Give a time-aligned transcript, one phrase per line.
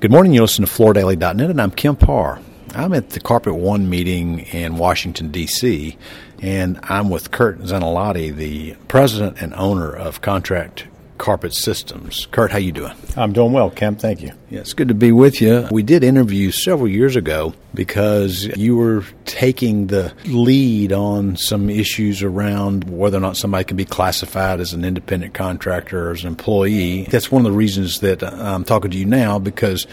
[0.00, 0.32] Good morning.
[0.32, 2.40] You listen to FloorDaily.net, and I'm Kemp Harr.
[2.72, 5.98] I'm at the Carpet One meeting in Washington, D.C.,
[6.40, 10.86] and I'm with Kurt Zanolotti, the president and owner of Contract
[11.28, 12.26] Carpet Systems.
[12.30, 12.94] Kurt, how you doing?
[13.14, 14.00] I'm doing well, Kemp.
[14.00, 14.32] Thank you.
[14.48, 15.68] Yeah, it's good to be with you.
[15.70, 22.22] We did interview several years ago because you were taking the lead on some issues
[22.22, 26.28] around whether or not somebody can be classified as an independent contractor or as an
[26.28, 27.02] employee.
[27.02, 29.86] That's one of the reasons that uh, I'm talking to you now because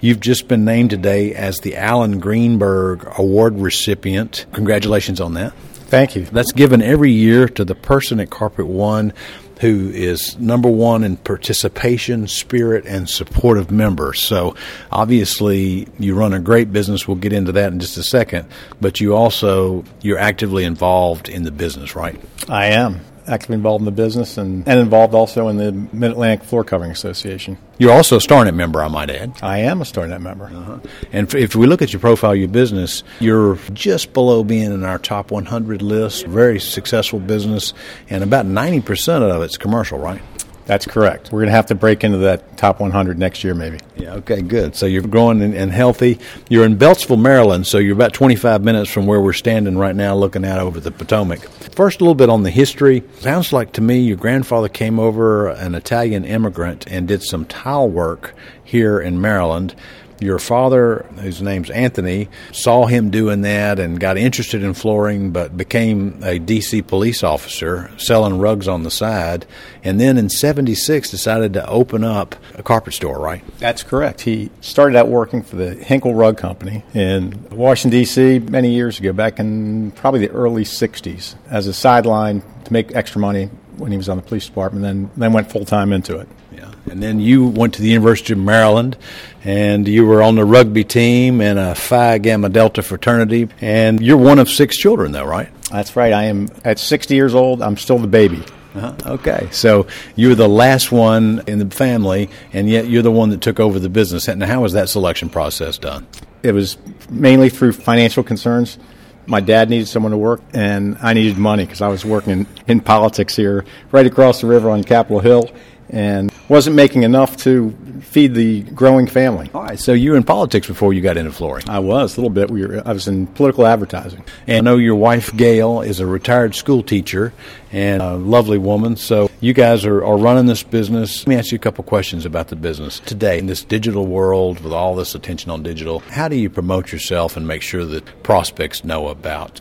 [0.00, 4.46] You've just been named today as the Alan Greenberg Award recipient.
[4.52, 5.52] Congratulations on that.
[5.88, 6.24] Thank you.
[6.26, 9.12] That's given every year to the person at Carpet One
[9.60, 14.20] who is number one in participation, spirit, and supportive members.
[14.20, 14.54] So
[14.90, 17.08] obviously, you run a great business.
[17.08, 18.48] We'll get into that in just a second.
[18.80, 22.20] But you also you're actively involved in the business, right?
[22.48, 26.44] I am actively involved in the business and, and involved also in the Mid Atlantic
[26.44, 27.58] Floor Covering Association.
[27.78, 29.32] You're also a StarNet member, I might add.
[29.42, 30.46] I am a StarNet member.
[30.46, 30.78] Uh-huh.
[31.12, 34.98] And if we look at your profile, your business, you're just below being in our
[34.98, 36.26] top 100 list.
[36.26, 37.74] Very successful business,
[38.10, 40.20] and about 90% of it's commercial, right?
[40.68, 41.32] That's correct.
[41.32, 43.78] We're going to have to break into that top 100 next year, maybe.
[43.96, 44.76] Yeah, okay, good.
[44.76, 46.18] So you're growing and, healthy.
[46.50, 50.14] You're in Beltsville, Maryland, so you're about 25 minutes from where we're standing right now
[50.14, 51.48] looking out over the Potomac.
[51.74, 53.02] First, a little bit on the history.
[53.20, 57.88] Sounds like to me your grandfather came over, an Italian immigrant, and did some tile
[57.88, 58.34] work
[58.68, 59.74] here in Maryland
[60.20, 65.56] your father, whose name's Anthony, saw him doing that and got interested in flooring, but
[65.56, 66.82] became a D.C.
[66.82, 69.46] police officer selling rugs on the side.
[69.84, 73.44] And then in 76 decided to open up a carpet store, right?
[73.58, 74.22] That's correct.
[74.22, 78.40] He started out working for the Hinkle Rug Company in Washington, D.C.
[78.40, 83.20] many years ago, back in probably the early 60s, as a sideline to make extra
[83.20, 86.28] money when he was on the police department, then, then went full time into it.
[86.52, 86.72] Yeah.
[86.90, 88.96] And then you went to the University of Maryland,
[89.44, 94.16] and you were on the rugby team in a Phi Gamma Delta fraternity, and you're
[94.16, 95.48] one of six children, though, right?
[95.70, 96.12] That's right.
[96.12, 97.62] I am at 60 years old.
[97.62, 98.42] I'm still the baby.
[98.74, 98.94] Uh-huh.
[99.14, 103.40] Okay, so you're the last one in the family, and yet you're the one that
[103.40, 104.28] took over the business.
[104.28, 106.06] And how was that selection process done?
[106.42, 106.78] It was
[107.10, 108.78] mainly through financial concerns.
[109.26, 112.46] My dad needed someone to work, and I needed money because I was working in,
[112.66, 115.50] in politics here, right across the river on Capitol Hill
[115.90, 119.50] and wasn't making enough to feed the growing family.
[119.54, 121.68] All right, so you were in politics before you got into flooring.
[121.68, 122.50] I was a little bit.
[122.50, 124.24] We were, I was in political advertising.
[124.46, 127.32] And I know your wife Gail is a retired school teacher
[127.72, 128.96] and a lovely woman.
[128.96, 131.20] So you guys are, are running this business.
[131.20, 134.60] Let me ask you a couple questions about the business today in this digital world
[134.60, 136.00] with all this attention on digital.
[136.00, 139.60] How do you promote yourself and make sure that prospects know about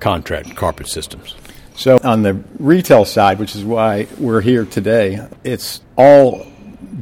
[0.00, 1.34] contract carpet systems?
[1.76, 6.46] So, on the retail side, which is why we're here today, it's all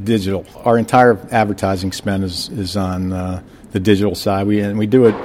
[0.03, 0.45] digital.
[0.63, 3.41] Our entire advertising spend is, is on uh,
[3.71, 4.47] the digital side.
[4.47, 5.15] We, and we do it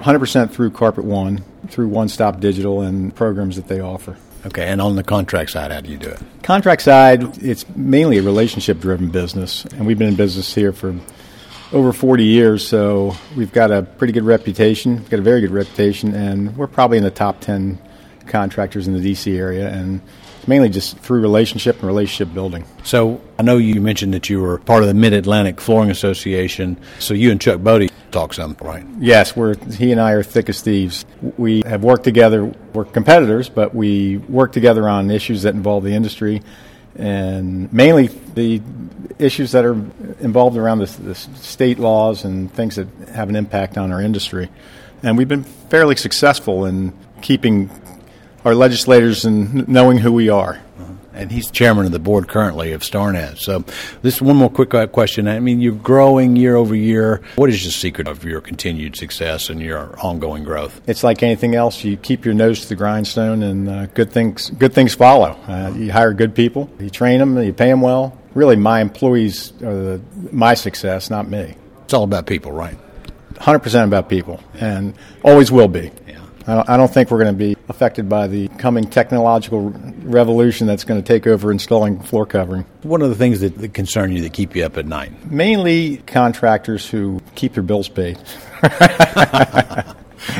[0.00, 4.16] 100% through Carpet One, through One Stop Digital and programs that they offer.
[4.46, 6.18] Okay, and on the contract side, how do you do it?
[6.42, 10.94] Contract side, it's mainly a relationship driven business, and we've been in business here for
[11.72, 15.50] over 40 years, so we've got a pretty good reputation, we've got a very good
[15.50, 17.78] reputation, and we're probably in the top 10
[18.30, 20.00] contractors in the DC area, and
[20.46, 22.64] mainly just through relationship and relationship building.
[22.82, 26.78] So I know you mentioned that you were part of the Mid Atlantic Flooring Association.
[26.98, 28.84] So you and Chuck Bodie talk some, right?
[28.98, 31.04] Yes, we're he and I are thick as thieves.
[31.36, 32.52] We have worked together.
[32.72, 36.42] We're competitors, but we work together on issues that involve the industry,
[36.96, 38.62] and mainly the
[39.18, 39.74] issues that are
[40.20, 44.48] involved around the, the state laws and things that have an impact on our industry.
[45.02, 46.92] And we've been fairly successful in
[47.22, 47.70] keeping
[48.44, 50.60] our legislators and knowing who we are.
[50.78, 50.92] Uh-huh.
[51.12, 53.38] And he's chairman of the board currently of StarNet.
[53.38, 53.64] So,
[54.00, 55.28] this one more quick uh, question.
[55.28, 57.20] I mean, you're growing year over year.
[57.36, 60.80] What is the secret of your continued success and your ongoing growth?
[60.86, 61.84] It's like anything else.
[61.84, 65.32] You keep your nose to the grindstone, and uh, good things good things follow.
[65.46, 68.16] Uh, you hire good people, you train them, you pay them well.
[68.34, 71.56] Really, my employees are the, my success, not me.
[71.84, 72.78] It's all about people, right?
[73.34, 74.94] 100% about people, and
[75.24, 75.90] always will be.
[76.46, 79.70] I don't think we're going to be affected by the coming technological
[80.02, 82.64] revolution that's going to take over installing floor covering.
[82.82, 85.30] What are the things that, that concern you that keep you up at night?
[85.30, 88.18] Mainly contractors who keep their bills paid.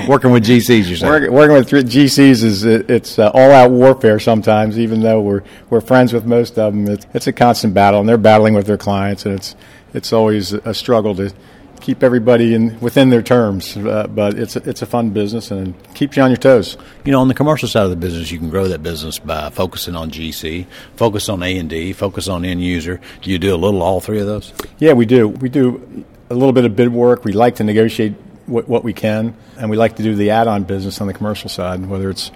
[0.09, 4.79] working with GCs, you Working, working with GCs is it's uh, all out warfare sometimes.
[4.79, 8.09] Even though we're we're friends with most of them, it's, it's a constant battle, and
[8.09, 9.55] they're battling with their clients, and it's
[9.95, 11.33] it's always a struggle to
[11.81, 13.77] keep everybody in within their terms.
[13.77, 16.77] Uh, but it's a, it's a fun business and keeps you on your toes.
[17.05, 19.51] You know, on the commercial side of the business, you can grow that business by
[19.51, 20.67] focusing on GC,
[20.97, 23.01] focus on A and D, focus on end user.
[23.23, 24.53] Do you do a little all three of those?
[24.79, 25.29] Yeah, we do.
[25.29, 27.25] We do a little bit of bid work.
[27.25, 28.15] We like to negotiate
[28.47, 31.49] what, what we can, and we like to do the add-on business on the commercial
[31.49, 32.31] side, whether it's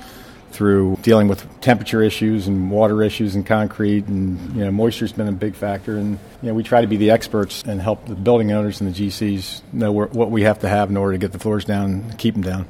[0.55, 5.27] through dealing with temperature issues and water issues and concrete and you know moisture's been
[5.27, 8.15] a big factor and you know we try to be the experts and help the
[8.15, 11.33] building owners and the GCs know what we have to have in order to get
[11.33, 12.69] the floors down and keep them down.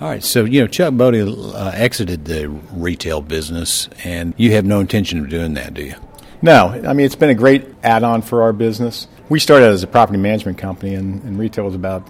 [0.00, 4.64] All right, so you know Chuck Bodie uh, exited the retail business, and you have
[4.64, 5.94] no intention of doing that, do you?
[6.42, 9.06] No, I mean it's been a great add-on for our business.
[9.28, 12.08] We started as a property management company, and, and retail was about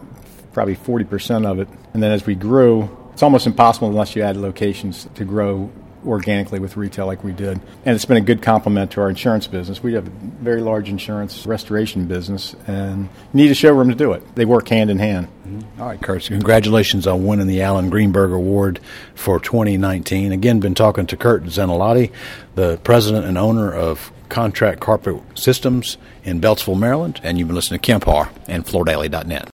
[0.52, 1.68] probably 40% of it.
[1.92, 2.88] And then as we grew,
[3.20, 5.70] it's almost impossible unless you add locations to grow
[6.06, 7.60] organically with retail like we did.
[7.84, 9.82] And it's been a good complement to our insurance business.
[9.82, 14.22] We have a very large insurance restoration business and need a showroom to do it.
[14.36, 15.28] They work hand in hand.
[15.46, 15.82] Mm-hmm.
[15.82, 16.22] All right, Kurt.
[16.22, 18.80] So congratulations on winning the Alan Greenberg Award
[19.14, 20.32] for 2019.
[20.32, 22.10] Again, been talking to Kurt Zanolotti,
[22.54, 27.20] the president and owner of Contract Carpet Systems in Beltsville, Maryland.
[27.22, 29.46] And you've been listening to Kemp Harr and FloorDaily.net.